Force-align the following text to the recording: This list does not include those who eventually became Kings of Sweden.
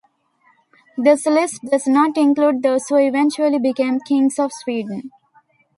This 0.97 1.27
list 1.27 1.61
does 1.61 1.85
not 1.85 2.17
include 2.17 2.63
those 2.63 2.87
who 2.89 2.97
eventually 2.97 3.59
became 3.59 3.99
Kings 3.99 4.39
of 4.39 4.51
Sweden. 4.51 5.11